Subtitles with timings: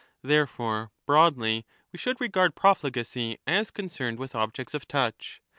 [0.23, 5.43] Therefore, broadly, we should regard profligacy as concerned with objects of touch.